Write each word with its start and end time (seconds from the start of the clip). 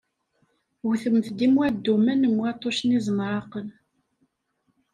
Wtemt-d 0.87 1.39
i 1.45 1.47
mm 1.49 1.57
wandumen, 1.59 2.21
mm 2.29 2.39
waṭṭucen 2.41 2.95
izemraqen. 2.97 3.67